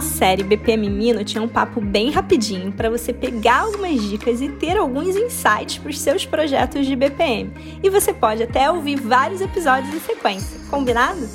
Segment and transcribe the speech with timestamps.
[0.00, 4.76] série BPM Mino tinha um papo bem rapidinho para você pegar algumas dicas e ter
[4.76, 7.52] alguns insights para os seus projetos de BPM.
[7.82, 11.28] E você pode até ouvir vários episódios em sequência, combinado?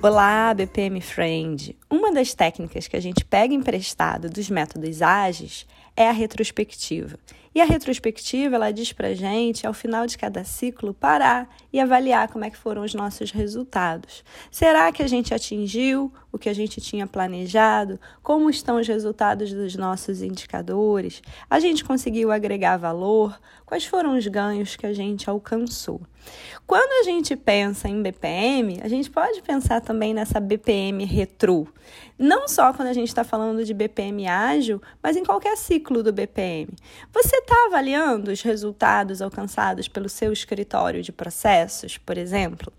[0.00, 1.76] Olá, BPM Friend!
[1.90, 5.66] Uma das técnicas que a gente pega emprestado dos métodos ágeis
[5.96, 7.18] é a retrospectiva.
[7.54, 12.26] E a retrospectiva, ela diz pra gente, ao final de cada ciclo, parar e avaliar
[12.28, 14.24] como é que foram os nossos resultados.
[14.50, 18.00] Será que a gente atingiu o que a gente tinha planejado?
[18.24, 21.22] Como estão os resultados dos nossos indicadores?
[21.48, 23.38] A gente conseguiu agregar valor?
[23.64, 26.00] Quais foram os ganhos que a gente alcançou?
[26.66, 31.68] Quando a gente pensa em BPM, a gente pode pensar também nessa BPM retro.
[32.18, 36.12] Não só quando a gente está falando de BPM ágil, mas em qualquer ciclo do
[36.12, 36.68] BPM.
[37.12, 42.72] Você está avaliando os resultados alcançados pelo seu escritório de processos, por exemplo?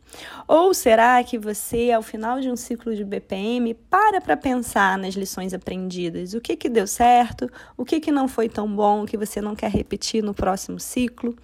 [0.48, 5.14] Ou será que você, ao final de um ciclo de BPM, para para pensar nas
[5.14, 6.34] lições aprendidas?
[6.34, 7.50] O que, que deu certo?
[7.78, 11.36] O que, que não foi tão bom que você não quer repetir no próximo ciclo?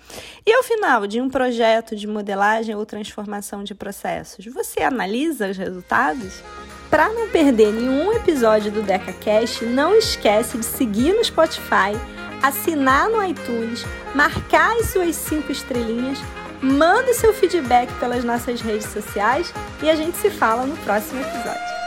[0.46, 5.58] E ao final de um projeto de modelagem ou transformação de processos, você analisa os
[5.58, 6.42] resultados?
[6.90, 11.96] Para não perder nenhum episódio do DecaCast, não esquece de seguir no Spotify,
[12.42, 16.20] assinar no iTunes, marcar as suas cinco estrelinhas,
[16.62, 21.81] manda seu feedback pelas nossas redes sociais e a gente se fala no próximo episódio.